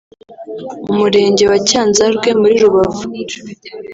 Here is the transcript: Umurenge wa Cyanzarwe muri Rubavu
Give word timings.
Umurenge 0.91 1.43
wa 1.51 1.57
Cyanzarwe 1.67 2.29
muri 2.39 2.55
Rubavu 2.63 3.03